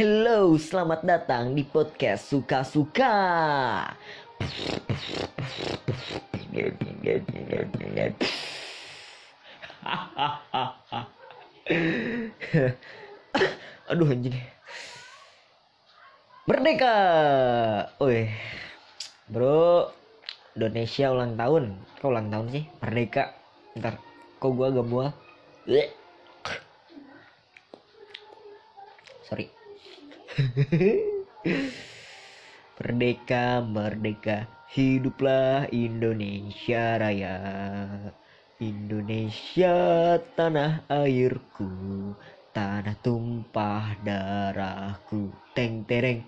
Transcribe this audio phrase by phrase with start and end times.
[0.00, 3.20] Hello, selamat datang di podcast Suka-Suka.
[13.92, 14.40] Aduh anjing.
[16.48, 16.96] Merdeka.
[18.00, 18.24] Oi.
[19.28, 19.92] Bro,
[20.56, 21.76] Indonesia ulang tahun.
[22.00, 22.64] Kok ulang tahun sih?
[22.80, 23.36] Merdeka.
[23.76, 24.00] Ntar,
[24.40, 25.12] kok gua agak mual?
[25.68, 25.92] Bleh.
[29.28, 29.59] Sorry.
[32.78, 37.36] Merdeka, merdeka, hiduplah Indonesia Raya.
[38.60, 39.74] Indonesia
[40.36, 42.14] tanah airku,
[42.54, 45.34] tanah tumpah darahku.
[45.56, 46.22] Teng tereng.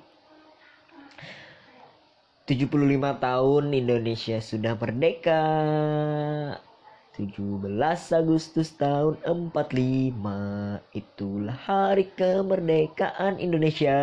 [2.42, 5.44] 75 tahun Indonesia sudah merdeka.
[7.12, 7.60] 17
[8.16, 9.20] Agustus tahun
[9.52, 10.16] 45
[10.96, 14.00] Itulah hari kemerdekaan Indonesia.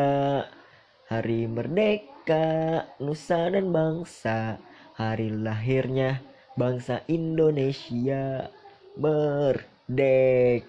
[1.10, 4.62] Hari merdeka Nusa dan bangsa.
[4.94, 6.22] Hari lahirnya
[6.54, 8.46] bangsa Indonesia.
[8.94, 10.62] Merdeka.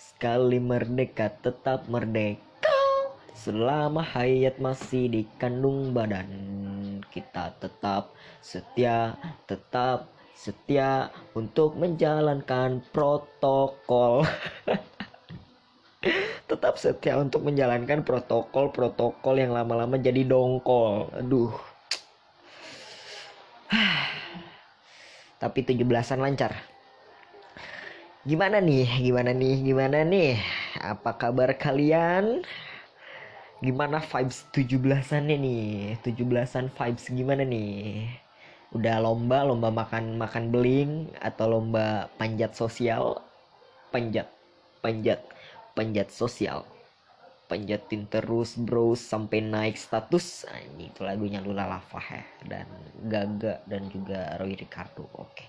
[0.00, 2.72] Sekali merdeka tetap merdeka.
[3.36, 6.24] Selama hayat masih di kandung badan
[7.12, 9.12] Kita tetap setia
[9.44, 14.28] Tetap setia untuk menjalankan protokol.
[16.46, 21.10] Tetap setia untuk menjalankan protokol-protokol yang lama-lama jadi dongkol.
[21.16, 21.50] Aduh.
[25.42, 26.52] Tapi 17-an lancar.
[28.22, 28.86] Gimana nih?
[29.02, 29.54] Gimana nih?
[29.64, 30.38] Gimana nih?
[30.78, 32.44] Apa kabar kalian?
[33.64, 35.96] Gimana vibes 17-annya nih?
[36.04, 38.25] 17-an vibes gimana nih?
[38.76, 43.18] Udah lomba lomba makan makan beling atau lomba panjat sosial?
[43.90, 44.28] Panjat
[44.84, 45.20] panjat
[45.72, 46.62] panjat sosial.
[47.46, 50.50] Panjatin terus bro sampai naik status.
[50.50, 52.26] Nah, ini itu lagunya Lula Lava ya.
[52.42, 52.66] Dan
[53.06, 55.46] Gaga dan juga Roy Ricardo oke.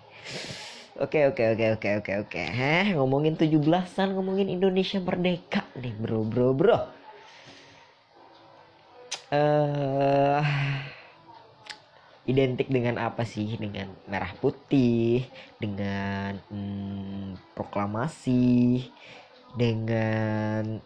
[0.97, 2.41] Oke oke oke oke oke oke.
[2.41, 6.77] Heh ngomongin 17-an ngomongin Indonesia merdeka nih bro bro bro.
[9.29, 10.96] Eh uh,
[12.27, 13.55] identik dengan apa sih?
[13.57, 15.25] Dengan merah putih
[15.57, 18.85] dengan hmm, proklamasi
[19.57, 20.77] dengan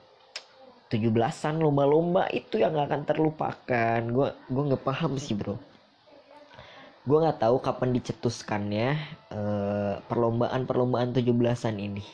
[0.88, 4.00] 17-an lomba-lomba itu yang gak akan terlupakan.
[4.07, 5.57] Gue gue nggak paham sih bro.
[7.02, 8.90] Gue nggak tahu kapan dicetuskannya
[9.34, 12.06] uh, perlombaan perlombaan 17-an ini.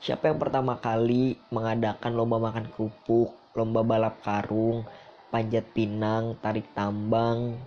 [0.00, 4.86] Siapa yang pertama kali mengadakan lomba makan kerupuk lomba balap karung
[5.28, 7.58] panjat pinang tarik tambang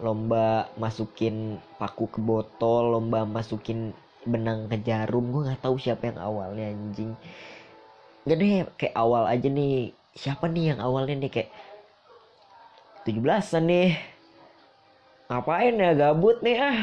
[0.00, 3.92] lomba masukin paku ke botol lomba masukin
[4.24, 5.28] benang ke jarum.
[5.34, 7.12] Gue nggak tahu siapa yang awalnya anjing.
[8.22, 9.90] Gak deh kayak awal aja nih.
[10.14, 11.30] Siapa nih yang awalnya nih?
[11.32, 11.50] Kayak
[13.02, 13.90] 17an nih.
[15.26, 15.90] Ngapain ya?
[15.98, 16.78] Gabut nih ah.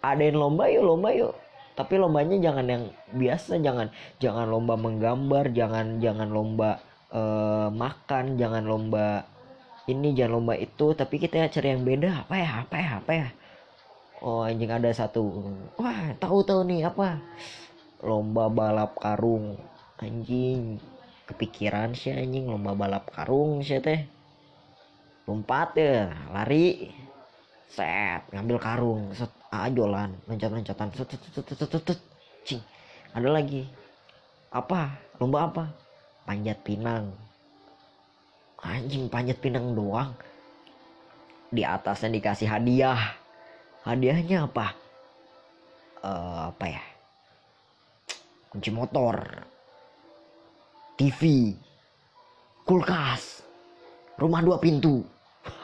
[0.00, 1.36] Adain lomba yuk lomba yuk.
[1.76, 2.84] Tapi lombanya jangan yang
[3.14, 3.88] biasa jangan
[4.20, 6.80] jangan lomba menggambar jangan jangan lomba
[7.14, 9.24] uh, makan jangan lomba
[9.90, 12.26] ini jangan lomba itu tapi kita cari yang beda.
[12.26, 13.28] Apa ya apa ya apa ya?
[14.22, 15.22] Oh anjing ada satu.
[15.80, 17.18] Wah tahu tahu nih apa?
[18.04, 19.58] Lomba balap karung.
[20.00, 20.80] Anjing
[21.28, 24.06] kepikiran sih anjing lomba balap karung sih teh.
[25.26, 26.94] Lompat ya lari.
[27.70, 32.00] Set ngambil karung set ajolan loncat loncatan set set set set set, set.
[32.42, 32.62] cing
[33.14, 33.66] ada lagi.
[34.50, 34.98] Apa?
[35.18, 35.64] Lomba apa?
[36.26, 37.29] Panjat pinang
[38.64, 40.12] anjing panjat pinang doang.
[41.50, 43.18] Di atasnya dikasih hadiah.
[43.82, 44.76] Hadiahnya apa?
[46.00, 46.82] Uh, apa ya?
[48.52, 49.16] Kunci motor.
[51.00, 51.52] TV
[52.68, 53.42] kulkas.
[54.20, 55.02] Rumah dua pintu.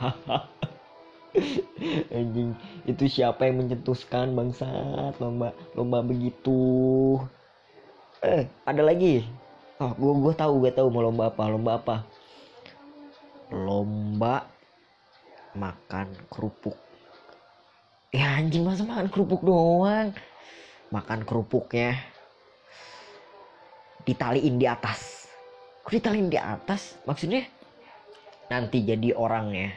[2.16, 2.56] Anjing
[2.88, 5.20] itu siapa yang mencetuskan bangsat?
[5.20, 7.20] Lomba lomba begitu.
[8.24, 9.28] Eh ada lagi?
[9.76, 11.42] Oh gua gua tahu gua tahu mau lomba apa.
[11.52, 11.96] Lomba apa
[13.50, 14.46] lomba
[15.54, 16.76] makan kerupuk.
[18.10, 20.14] Ya anjing masa makan kerupuk doang?
[20.90, 21.98] Makan kerupuknya
[24.06, 25.26] ditaliin di atas.
[25.82, 26.98] Kok ditaliin di atas?
[27.04, 27.46] Maksudnya
[28.46, 29.74] nanti jadi orangnya.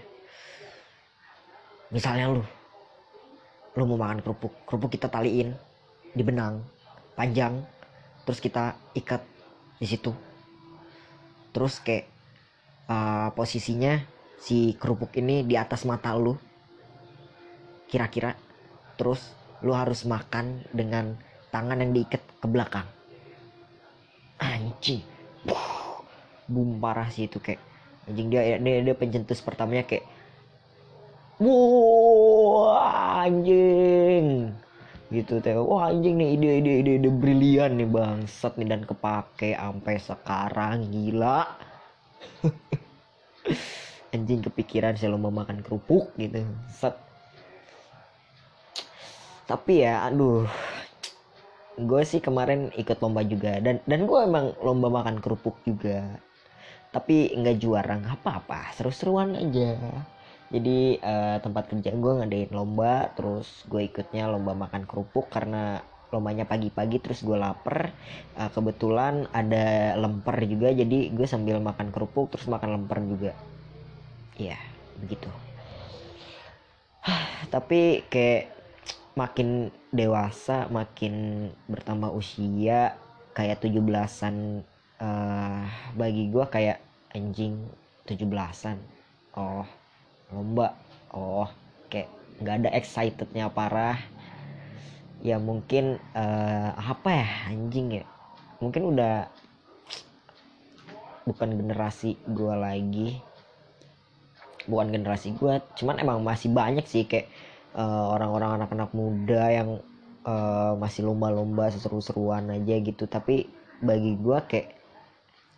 [1.89, 2.44] Misalnya lu
[3.77, 4.54] lu mau makan kerupuk.
[4.66, 5.54] Kerupuk kita taliin
[6.13, 6.62] di benang
[7.13, 7.62] panjang
[8.25, 9.25] terus kita ikat
[9.81, 10.13] di situ.
[11.50, 12.19] Terus kayak
[12.90, 14.02] uh, posisinya
[14.42, 16.34] si kerupuk ini di atas mata lu.
[17.86, 18.34] Kira-kira.
[18.98, 19.32] Terus
[19.64, 21.16] lu harus makan dengan
[21.54, 22.88] tangan yang diikat ke belakang.
[24.42, 25.06] Anjing.
[26.50, 27.62] Boom parah sih itu kayak.
[28.10, 30.04] Anjing dia dia, dia pencetus pertamanya kayak.
[31.40, 34.52] Wah anjing.
[35.10, 38.68] Gitu teh wah anjing nih ide ide ide ide brilian nih bangsat nih.
[38.68, 41.48] Dan kepake sampai sekarang gila
[44.10, 46.42] anjing kepikiran saya lomba makan kerupuk gitu.
[46.70, 46.98] Set.
[49.46, 50.46] Tapi ya aduh.
[51.80, 53.62] Gue sih kemarin ikut lomba juga.
[53.64, 56.20] Dan dan gue emang lomba makan kerupuk juga.
[56.90, 58.74] Tapi nggak juara nggak apa-apa.
[58.76, 59.78] Seru-seruan aja.
[60.50, 66.50] Jadi uh, tempat kerja gue ngadain lomba terus gue ikutnya lomba makan kerupuk karena lombanya
[66.50, 67.94] pagi-pagi terus gue lapar.
[68.34, 73.34] Uh, kebetulan ada lemper juga jadi gue sambil makan kerupuk terus makan lemper juga
[74.40, 74.56] ya
[74.96, 75.28] begitu.
[77.54, 78.56] Tapi kayak
[79.20, 82.96] makin dewasa makin bertambah usia
[83.36, 84.64] kayak 17-an
[85.04, 85.64] uh,
[86.00, 86.80] bagi gue kayak
[87.12, 87.68] anjing
[88.08, 88.80] 17-an
[89.36, 89.68] oh
[90.32, 90.72] lomba.
[91.12, 91.52] Oh
[91.92, 92.08] kayak
[92.40, 94.00] nggak ada excitednya parah.
[95.20, 98.06] Ya mungkin uh, apa ya anjing ya.
[98.64, 99.28] Mungkin udah
[101.28, 103.20] bukan generasi gue lagi
[104.69, 107.27] bukan generasi gue cuman emang masih banyak sih kayak
[107.74, 109.69] uh, orang-orang anak-anak muda yang
[110.25, 113.06] uh, masih lomba-lomba seru-seruan aja gitu.
[113.06, 113.48] Tapi
[113.80, 114.69] bagi gue kayak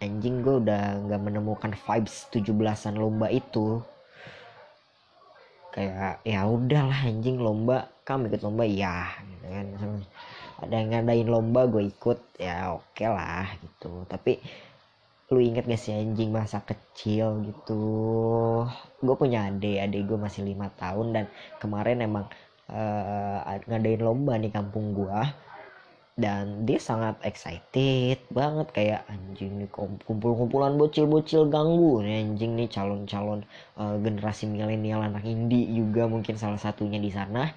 [0.02, 3.80] anjing gue udah nggak menemukan vibes 17-an lomba itu.
[5.72, 7.88] Kayak ya udahlah anjing lomba.
[8.04, 8.68] Kamu ikut lomba?
[8.68, 9.68] Ya gitu kan.
[10.62, 12.20] Ada yang ngadain lomba gue ikut.
[12.38, 14.04] Ya oke okay lah gitu.
[14.10, 14.42] Tapi
[15.32, 17.84] lu inget gak sih anjing masa kecil gitu?
[19.00, 21.26] Gue punya adik adik gue masih lima tahun dan
[21.64, 22.28] kemarin emang
[22.68, 25.20] uh, ngadain lomba di kampung gue
[26.20, 29.70] dan dia sangat excited banget kayak anjing nih
[30.06, 33.48] kumpul-kumpulan bocil-bocil ganggu nih anjing nih calon-calon
[33.80, 37.56] uh, generasi milenial anak indie juga mungkin salah satunya di sana.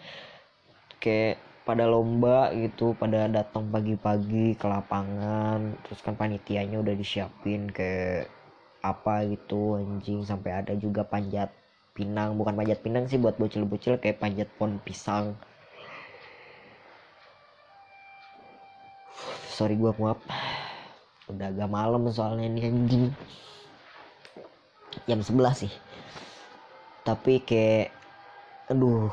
[1.02, 8.24] Kayak pada lomba gitu pada datang pagi-pagi ke lapangan terus kan panitianya udah disiapin ke
[8.84, 11.48] apa gitu anjing sampai ada juga panjat
[11.94, 15.38] pinang bukan panjat pinang sih buat bocil-bocil kayak panjat pohon pisang.
[19.48, 20.18] Sorry gue maaf
[21.30, 23.06] udah agak malam soalnya ini anjing.
[25.06, 25.72] Jam 11 sih.
[27.06, 27.94] Tapi kayak
[28.68, 29.08] aduh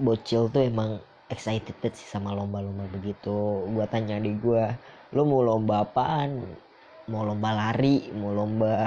[0.00, 0.98] bocil tuh emang
[1.32, 3.64] excited sih sama lomba-lomba begitu.
[3.72, 4.64] Gue tanya di gue
[5.16, 6.44] lo mau lomba apaan?
[7.08, 8.86] Mau lomba lari mau lomba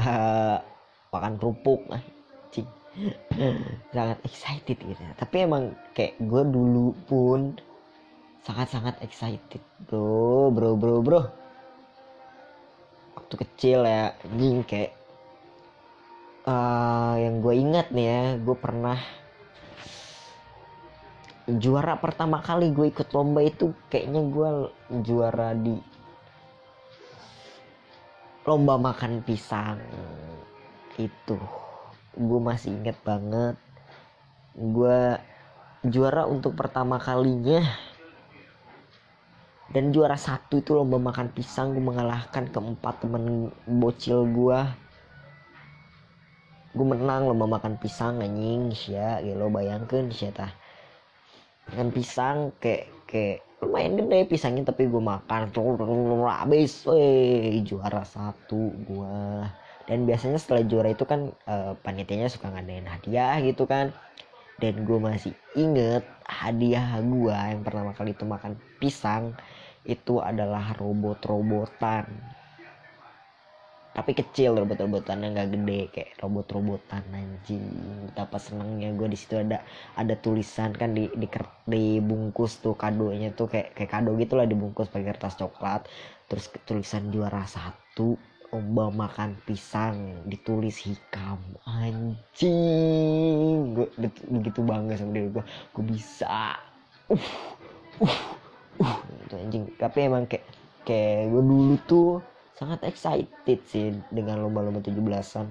[1.13, 1.81] makan kerupuk.
[1.89, 2.69] Anjing
[3.95, 5.01] sangat excited gitu.
[5.19, 7.57] Tapi emang kayak gue dulu pun
[8.45, 10.53] sangat-sangat excited bro.
[10.53, 11.21] Bro bro bro.
[13.19, 14.93] Waktu kecil ya anjing kayak
[16.45, 19.24] uh, yang gue ingat nih ya gue pernah
[21.45, 24.49] juara pertama kali gue ikut lomba itu kayaknya gue
[25.05, 25.77] juara di
[28.45, 29.81] lomba makan pisang.
[30.97, 31.37] Itu.
[32.13, 33.57] Gue masih inget banget.
[34.53, 35.17] Gue
[35.85, 37.61] juara untuk pertama kalinya.
[39.69, 41.73] Dan juara satu itu lomba makan pisang.
[41.73, 44.59] Gue mengalahkan keempat temen bocil gue
[46.75, 48.69] gue menang lomba makan pisang anjing.
[48.89, 50.29] Ya gitu lo bayangkan sih
[51.71, 55.49] makan pisang kayak kayak lumayan gede pisangnya tapi gue makan
[56.29, 59.17] habis weh juara satu gue
[59.85, 63.93] dan biasanya setelah juara itu kan uh, panitianya suka ngadain hadiah gitu kan.
[64.55, 69.35] Dan gue masih inget hadiah gue yang pertama kali itu makan pisang
[69.85, 72.07] itu adalah robot-robotan
[73.95, 77.63] tapi kecil robot-robotan yang gak gede kayak robot-robotan anjing.
[78.11, 79.63] Betapa senangnya gue di situ ada
[79.95, 81.31] ada tulisan kan di di
[81.63, 85.87] dibungkus tuh kadonya tuh kayak kayak kado gitulah dibungkus pakai kertas coklat.
[86.27, 88.19] Terus tulisan juara satu
[88.51, 91.39] lomba makan pisang ditulis hikam.
[91.63, 92.59] Anjing
[93.79, 93.87] gue
[94.27, 96.59] begitu bangga sama diri gue gue bisa.
[97.07, 97.15] Uh
[98.03, 98.19] uh
[98.83, 98.99] uh.
[99.31, 99.71] Anjing.
[99.79, 100.43] Tapi emang kayak
[100.83, 105.47] kayak gue dulu tuh sangat excited sih dengan lomba-lomba 17-an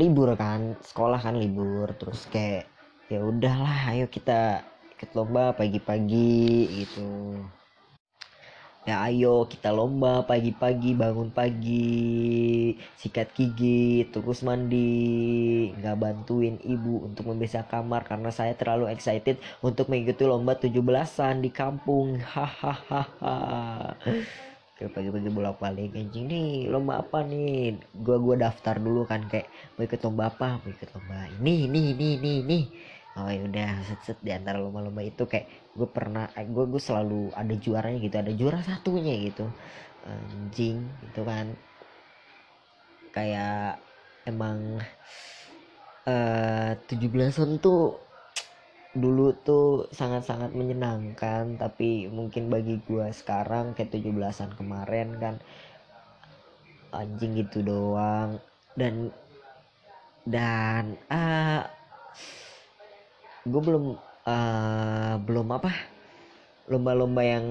[0.00, 2.64] libur kan sekolah kan libur terus kayak
[3.12, 4.64] ya udahlah ayo kita
[4.96, 7.36] ikut lomba pagi-pagi gitu.
[8.88, 17.28] Ya ayo kita lomba pagi-pagi bangun pagi sikat gigi terus mandi nggak bantuin ibu untuk
[17.28, 22.20] membesar kamar karena saya terlalu excited untuk mengikuti lomba 17-an di kampung.
[22.32, 23.04] Hahaha
[24.80, 27.76] kayak pagi-pagi bolak balik anjing nih lomba apa nih?
[28.00, 30.56] Gua gua daftar dulu kan kayak mau ikut lomba apa?
[30.64, 32.58] Mau ikut lomba ini ini ini ini ini.
[33.20, 36.80] Oh ya udah set set di antara lomba-lomba itu kayak gue pernah eh, gue gue
[36.80, 39.44] selalu ada juaranya gitu ada juara satunya gitu.
[40.08, 41.52] Anjing gitu kan.
[43.12, 43.82] Kayak
[44.24, 44.80] emang
[46.08, 48.09] eh 17-an tuh
[48.90, 55.34] dulu tuh sangat-sangat menyenangkan tapi mungkin bagi gua sekarang kayak 17-an kemarin kan
[56.90, 58.42] anjing gitu doang.
[58.74, 59.14] Dan
[60.26, 61.66] dan ah
[63.46, 65.72] gue belum ah, belum apa
[66.70, 67.46] lomba-lomba yang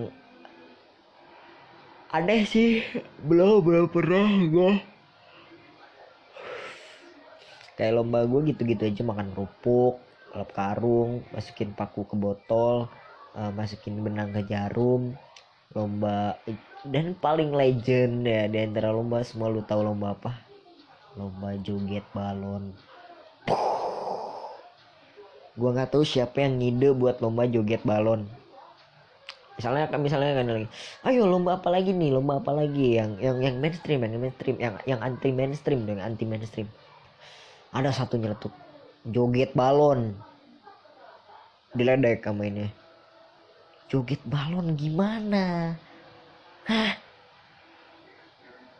[2.12, 2.84] aneh sih.
[3.27, 4.74] Belum belum pernah gue
[7.79, 12.89] kayak lomba gue gitu-gitu aja makan kerupuk balap karung masukin paku ke botol
[13.33, 15.17] uh, masukin benang ke jarum
[15.77, 16.33] lomba
[16.89, 20.31] dan paling legend ya di antara lomba semua lu tahu lomba apa?
[21.13, 22.74] Lomba joget balon.
[25.53, 28.25] Gua nggak tahu siapa yang ngide buat lomba joget balon.
[29.59, 30.67] Misalnya kan misalnya kan lagi
[31.05, 32.17] ayo lomba apa lagi nih?
[32.17, 32.98] Lomba apa lagi?
[32.98, 36.65] Yang yang yang mainstream yang mainstream yang yang anti mainstream dengan anti mainstream.
[37.75, 38.55] Ada satu nyeletuk
[39.08, 40.12] joget balon.
[41.72, 42.65] Diledek kamu ini.
[43.88, 45.77] Joget balon gimana?
[46.68, 46.94] Hah?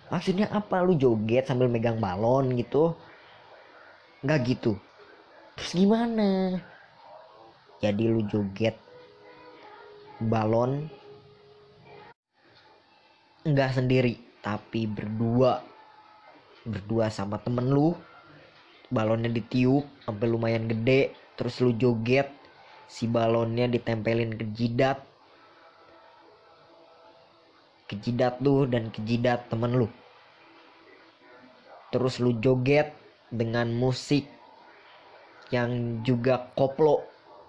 [0.10, 0.82] Maksudnya apa?
[0.82, 2.98] Lu joget sambil megang balon gitu?
[4.26, 4.74] Nggak gitu.
[5.56, 6.60] Terus gimana?
[7.80, 8.76] Jadi lu joget
[10.20, 10.92] balon
[13.48, 15.64] nggak sendiri tapi berdua.
[16.68, 17.96] Berdua sama temen lu
[18.90, 22.28] balonnya ditiup sampai lumayan gede terus lu joget
[22.90, 25.00] si balonnya ditempelin ke jidat.
[27.90, 29.88] Ke jidat lu dan ke jidat temen lu.
[31.90, 32.94] Terus lu joget
[33.34, 34.30] dengan musik
[35.50, 37.02] yang juga koplo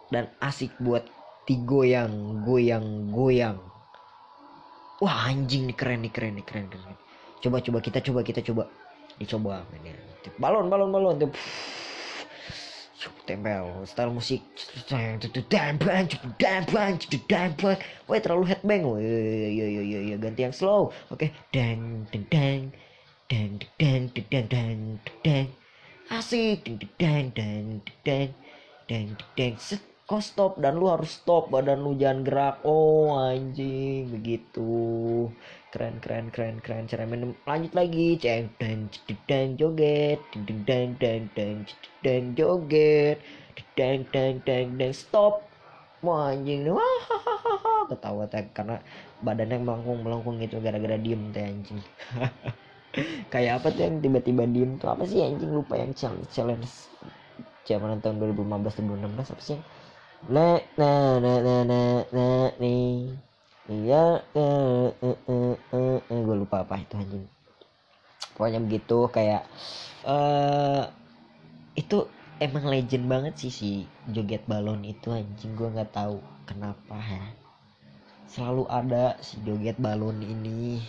[0.09, 1.05] dan asik buat
[1.45, 3.61] digoyang goyang goyang.
[5.01, 6.97] Wah anjing nih keren nih keren nih keren keren
[7.41, 8.69] coba coba kita coba kita coba
[9.21, 9.93] dicoba ini
[10.41, 11.33] balon balon balon tuh
[13.25, 14.43] tempel style musik.
[18.11, 20.91] Wah terlalu headbang wah ya ya ya ya ganti yang slow.
[21.15, 21.31] Oke.
[21.55, 22.61] Dang dang dang.
[23.31, 24.81] Dang dang dang dang
[25.23, 25.49] dang
[26.11, 26.67] asik.
[26.99, 28.31] Dang dang dang
[28.91, 29.09] dang
[29.39, 30.59] dang set kau stop?
[30.59, 31.55] Dan lu harus stop.
[31.55, 32.57] Badan lu jangan gerak.
[32.67, 34.11] Oh anjing.
[34.11, 35.31] Begitu
[35.71, 36.85] keren keren keren keren.
[36.91, 38.19] Cara main lanjut lagi.
[38.19, 38.91] Ceng dan
[39.31, 40.21] dan joget.
[40.35, 41.67] Dan dan dan
[42.03, 43.19] dan joget.
[43.79, 44.93] Dan dan dan dan.
[44.93, 45.47] Stop.
[46.03, 46.67] Wah anjing.
[46.71, 47.05] Wah
[47.91, 48.43] ketawa teh.
[48.51, 48.83] Karena
[49.23, 51.81] badannya melengkung melengkung gitu gara-gara diem teh anjing.
[53.33, 54.91] Kayak apa tuh yang tiba-tiba diem tuh?
[54.91, 55.55] Apa sih anjing?
[55.55, 56.91] Lupa yang challenge challenge
[57.71, 59.59] zaman tahun 2015 2016 apa sih?
[60.27, 62.27] Na na na na na na
[62.59, 63.15] nih
[63.71, 66.21] iya eh, eh, eh, eh, eh.
[66.27, 67.25] gue lupa apa itu anjing.
[68.35, 69.47] Pokoknya begitu kayak
[70.03, 70.83] eh
[71.79, 72.03] itu
[72.43, 73.71] emang legend banget sih si
[74.11, 75.55] joget balon itu anjing.
[75.55, 76.19] Gue nggak tahu
[76.51, 77.23] kenapa ya.
[78.27, 80.83] Selalu ada si joget balon ini.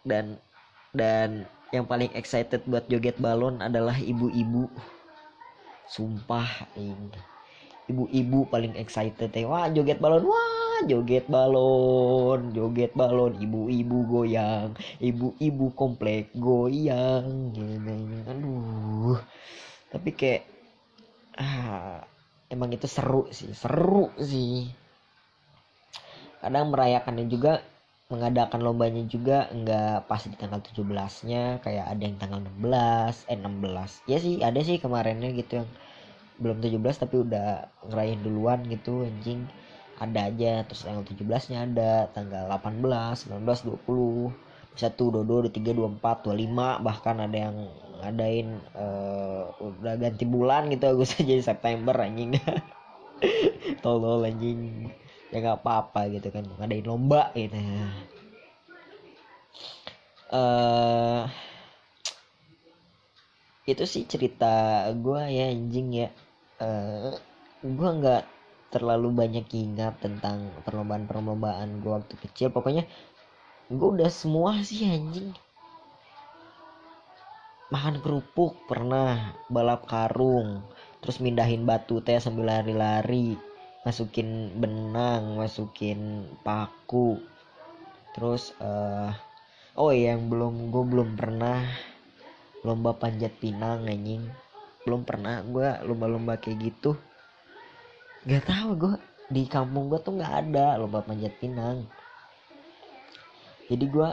[0.00, 0.40] Dan
[0.96, 1.44] dan
[1.76, 4.64] yang paling excited buat joget balon adalah ibu-ibu.
[5.92, 6.72] Sumpah
[7.84, 9.44] ibu-ibu paling excited ya.
[9.44, 14.72] Wah joget balon wah joget balon joget balon ibu-ibu goyang
[15.02, 17.52] ibu-ibu komplek goyang
[18.28, 19.20] aduh.
[19.90, 20.42] Tapi kayak
[21.40, 22.04] ah
[22.52, 24.70] emang itu seru sih seru sih.
[26.40, 27.60] Kadang merayakannya juga
[28.10, 34.10] mengadakan lombanya juga nggak pas di tanggal 17-nya kayak ada yang tanggal 16 eh 16
[34.10, 35.68] ya sih ada sih kemarinnya gitu yang
[36.42, 39.46] belum 17 tapi udah ngerayain duluan gitu anjing
[40.00, 43.44] ada aja terus tanggal 17 nya ada tanggal 18 19
[43.84, 47.56] 20 satu dua dua tiga dua empat dua lima bahkan ada yang
[48.00, 52.32] ngadain uh, udah ganti bulan gitu Agustus jadi September anjing.
[53.84, 54.88] Tolol anjing.
[55.30, 57.54] Ya nggak apa-apa gitu kan ngadain lomba gitu.
[57.54, 57.92] Eh
[60.32, 61.22] uh,
[63.68, 66.08] itu sih cerita gue ya anjing ya.
[66.56, 67.14] Uh,
[67.60, 68.39] gue nggak
[68.70, 72.54] terlalu banyak ingat tentang perlombaan-perlombaan gue waktu kecil.
[72.54, 72.86] Pokoknya
[73.66, 75.34] gue udah semua sih anjing.
[77.70, 79.34] Makan kerupuk pernah.
[79.50, 80.62] Balap karung
[81.02, 83.34] terus mindahin batu teh sambil lari-lari.
[83.82, 87.18] Masukin benang masukin paku.
[88.14, 89.10] Terus uh,
[89.74, 91.66] oh iya yang belum gue belum pernah
[92.62, 94.22] lomba panjat pinang anjing.
[94.86, 96.94] Belum pernah gue lomba-lomba kayak gitu
[98.28, 98.94] gak tau gue
[99.30, 101.86] di kampung gue tuh nggak ada lomba panjat pinang.
[103.70, 104.10] Jadi gue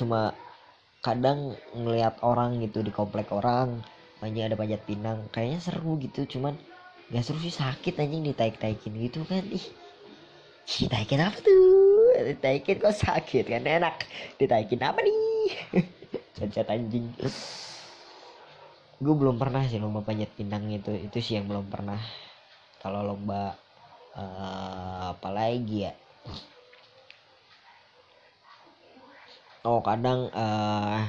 [0.00, 0.34] cuma
[1.04, 3.84] kadang ngelihat orang gitu di komplek orang
[4.18, 5.28] banyak ada panjat pinang.
[5.30, 6.56] Kayaknya seru gitu cuman
[7.12, 9.44] gak seru sih sakit anjing ditaik-taikin gitu kan.
[9.52, 9.66] Ih
[10.64, 12.10] ditaikin apa tuh?
[12.34, 13.62] Ditaikin kok sakit kan?
[13.62, 14.02] Enak
[14.40, 15.52] ditaikin apa nih?
[16.40, 17.12] Cacat anjing.
[18.98, 22.00] Gue belum pernah sih lomba panjat pinang itu itu sih yang belum pernah
[22.84, 23.56] kalau lomba
[24.12, 25.96] uh, apa lagi ya?
[29.64, 31.04] Oh kadang uh, eh,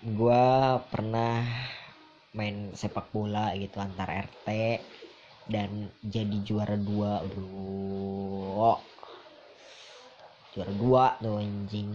[0.00, 0.44] gue
[0.88, 1.44] pernah
[2.32, 4.48] main sepak bola gitu antar RT
[5.52, 8.80] dan jadi juara dua bro.
[10.56, 11.92] Juara dua tuh anjing.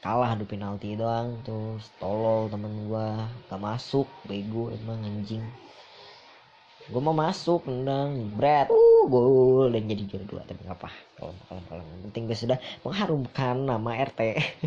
[0.00, 3.08] Kalah adu penalti doang tuh tolol temen gue
[3.52, 5.44] gak masuk bego emang anjing
[6.90, 11.62] gue mau masuk nendang bread uh gol dan jadi juara dua tapi apa kalau kalau
[11.70, 11.84] kalau.
[12.10, 14.20] Penting gue sudah mengharumkan nama RT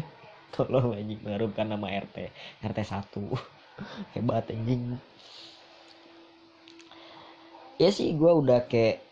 [0.56, 2.18] tolong anjing mengharumkan nama RT
[2.64, 3.28] RT satu.
[4.16, 4.96] Hebat anjing.
[7.82, 9.04] Ya sih gue udah kayak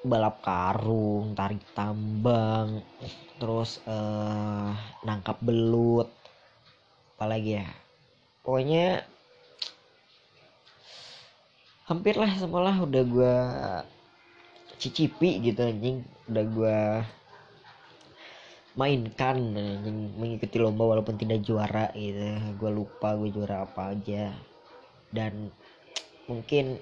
[0.00, 2.80] balap karung tarik tambang
[3.42, 4.70] terus uh,
[5.02, 6.12] nangkap belut.
[7.16, 7.68] Apalagi ya?
[8.40, 9.04] Pokoknya
[11.90, 13.36] hampir lah semualah udah gue
[14.78, 16.06] cicipi gitu anjing.
[16.30, 16.78] Udah gue
[18.78, 22.38] mainkan anjing mengikuti lomba walaupun tidak juara gitu.
[22.54, 24.30] Gue lupa gue juara apa aja.
[25.10, 25.50] Dan
[26.30, 26.78] mungkin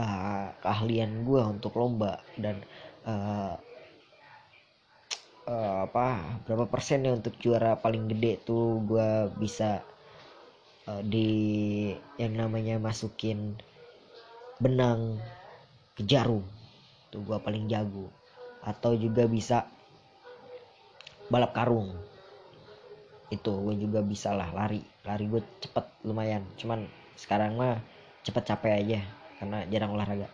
[0.00, 2.64] uh, keahlian gue untuk lomba dan
[3.04, 3.60] uh,
[5.44, 9.84] uh, apa berapa persen ya untuk juara paling gede tuh gue bisa
[10.88, 11.28] uh, di
[12.16, 13.60] yang namanya masukin
[14.58, 15.18] benang
[15.94, 16.42] ke jarum
[17.10, 18.10] tuh gua paling jago.
[18.62, 19.64] Atau juga bisa
[21.32, 21.94] balap karung.
[23.28, 24.82] Itu gue juga bisa lah lari.
[25.04, 26.44] Lari gue cepet lumayan.
[26.56, 26.84] Cuman
[27.16, 27.80] sekarang mah
[28.24, 29.00] cepet capek aja
[29.40, 30.28] karena jarang olahraga.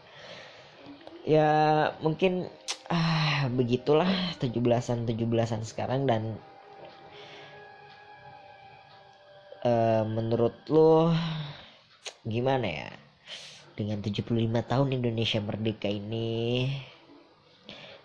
[1.24, 1.48] Ya
[2.00, 2.48] mungkin
[2.88, 4.08] ah begitulah
[4.40, 6.36] 17-an 17-an sekarang dan
[9.64, 11.12] uh, menurut lo
[12.28, 12.90] gimana ya
[13.74, 14.30] dengan 75
[14.70, 16.70] tahun Indonesia merdeka ini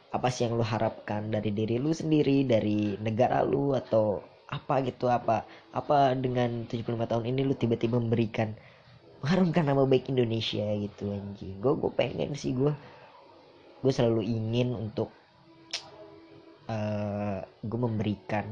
[0.09, 5.05] apa sih yang lu harapkan dari diri lu sendiri dari negara lu atau apa gitu
[5.05, 8.57] apa apa dengan 75 tahun ini lu tiba-tiba memberikan
[9.21, 11.59] mengharumkan nama baik Indonesia gitu anjing?
[11.59, 12.71] Gue gue pengen sih gue
[13.79, 15.11] gue selalu ingin untuk
[16.67, 18.47] uh, eh, gue memberikan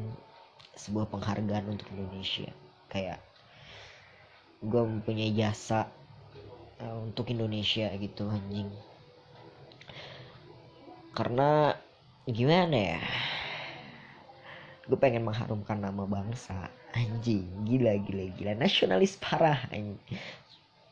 [0.77, 2.51] sebuah penghargaan untuk Indonesia.
[2.91, 3.23] Kayak
[4.61, 5.87] gue mempunyai jasa
[6.81, 8.69] uh, untuk Indonesia gitu anjing.
[11.13, 11.73] Karena
[12.29, 13.01] gimana ya?
[14.85, 16.69] Gue pengen mengharumkan nama bangsa.
[16.93, 18.51] Anjing gila gila gila.
[18.55, 19.99] Nasionalis parah anjing.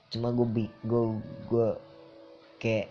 [0.09, 1.03] Cuma gue gue
[1.47, 1.69] gue
[2.57, 2.89] kayak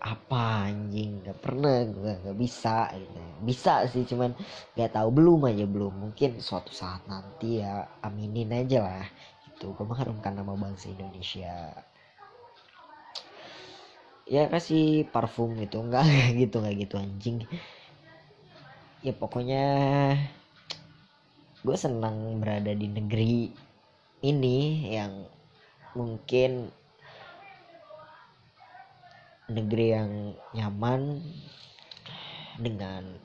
[0.00, 1.20] apa anjing?
[1.20, 3.20] Nggak pernah gue nggak bisa gitu.
[3.44, 4.32] Bisa sih cuman
[4.74, 5.08] nggak tahu.
[5.12, 5.92] Belum aja belum.
[6.08, 9.06] Mungkin suatu saat nanti ya aminin aja lah
[9.60, 11.52] itu gue mengharumkan nama bangsa Indonesia
[14.30, 15.82] ya kasih parfum gitu.
[15.82, 16.06] Enggak
[16.40, 17.38] gitu enggak gitu anjing.
[19.02, 19.64] Ya pokoknya
[21.60, 23.50] gue senang berada di negeri
[24.22, 25.26] ini yang
[25.92, 26.70] mungkin
[29.50, 30.12] negeri yang
[30.54, 31.20] nyaman
[32.54, 33.18] dengan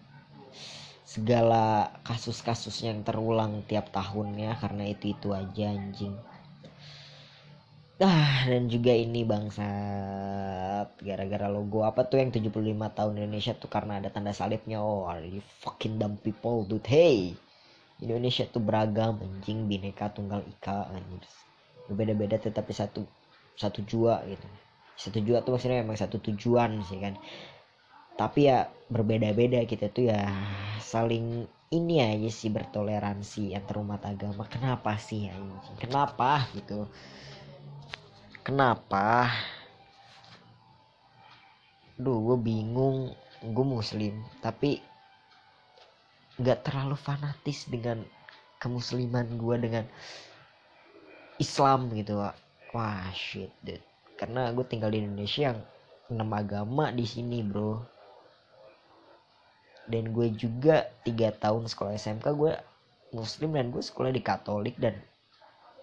[1.05, 6.17] segala kasus-kasus yang terulang tiap tahunnya karena itu itu aja anjing
[7.95, 14.03] Ah, dan juga ini bangsat gara-gara logo apa tuh yang 75 tahun Indonesia tuh karena
[14.03, 14.83] ada tanda salibnya.
[14.83, 16.83] Oh, are you fucking dumb people, dude.
[16.83, 17.39] Hey.
[18.03, 21.23] Indonesia tuh beragam, anjing, bineka tunggal ika, anjir.
[21.87, 23.07] Berbeda-beda tetapi satu
[23.55, 24.47] satu jua gitu.
[24.99, 27.15] Satu jua tuh maksudnya memang satu tujuan sih kan.
[28.19, 30.27] Tapi ya berbeda-beda kita tuh ya
[30.83, 34.43] saling ini aja sih bertoleransi antar umat agama.
[34.51, 35.79] Kenapa sih anjing?
[35.79, 36.91] Kenapa gitu?
[38.45, 39.33] Kenapa?
[41.97, 43.17] Duh gue bingung.
[43.41, 44.79] Gue muslim tapi
[46.37, 48.05] nggak terlalu fanatis dengan
[48.57, 49.85] kemusliman gue dengan
[51.37, 52.21] Islam gitu
[52.73, 53.83] wah, shit dude.
[54.15, 55.59] Karena gue tinggal di Indonesia yang
[56.09, 57.83] enam agama di sini bro.
[59.85, 62.53] Dan gue juga tiga tahun sekolah SMK gue
[63.13, 64.97] muslim dan gue sekolah di Katolik dan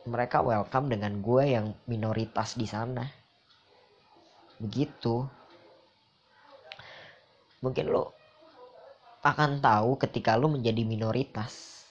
[0.03, 3.07] mereka welcome dengan gue yang minoritas di sana.
[4.59, 5.23] Begitu.
[7.63, 8.11] Mungkin lo
[9.23, 11.87] akan tahu ketika lo menjadi minoritas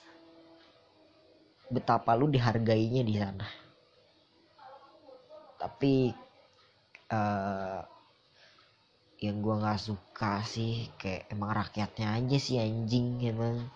[1.72, 3.48] betapa lo dihargainya di sana.
[5.56, 6.12] Tapi
[7.08, 7.80] uh,
[9.24, 13.72] yang gue nggak suka sih kayak emang rakyatnya aja sih anjing emang.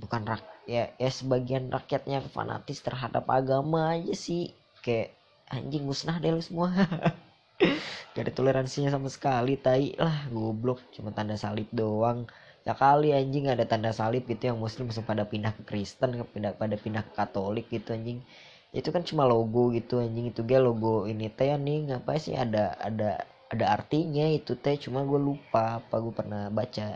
[0.00, 4.54] Bukan rak ya ya sebagian rakyatnya fanatis terhadap agama aja sih.
[4.86, 5.18] Kayak
[5.50, 6.70] anjing musnah deh lu semua.
[8.14, 10.78] Gak ada toleransinya sama sekali tai lah goblok.
[10.94, 12.30] Cuma tanda salib doang.
[12.62, 16.54] Ya kali anjing ada tanda salib gitu yang muslim langsung pada pindah ke Kristen pindah
[16.54, 18.22] pada pindah ke Katolik gitu anjing.
[18.70, 20.30] Itu kan cuma logo gitu anjing.
[20.30, 24.78] Itu gue logo ini teh nih ngapain sih ada ada ada artinya itu teh.
[24.78, 26.94] Cuma gue lupa apa gue pernah baca.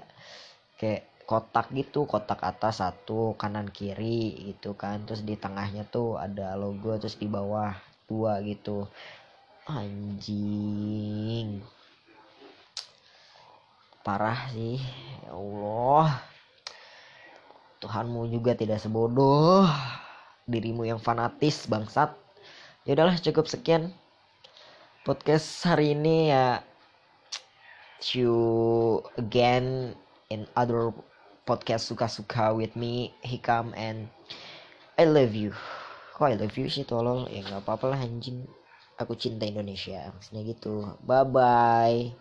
[0.79, 5.09] Kayak kotak gitu kotak atas satu kanan kiri gitu kan.
[5.09, 7.73] Terus di tengahnya tuh ada logo terus di bawah
[8.09, 8.85] dua gitu.
[9.65, 11.65] Anjing.
[14.05, 14.77] Parah sih.
[15.25, 16.21] Ya Allah.
[17.81, 19.65] Tuhanmu juga tidak sebodoh.
[20.45, 22.13] Dirimu yang fanatis bangsat.
[22.85, 23.97] Ya udahlah cukup sekian
[25.09, 26.61] podcast hari ini ya.
[28.05, 29.97] See you again
[30.29, 30.93] in other
[31.45, 34.09] podcast suka-suka with me Hikam and
[34.97, 35.53] I love you.
[36.17, 38.49] Kok I love you sih tolol ya nggak apa-apa lah anjing.
[38.97, 40.09] Aku cinta Indonesia.
[40.15, 40.89] Maksudnya gitu.
[41.05, 42.15] Bye bye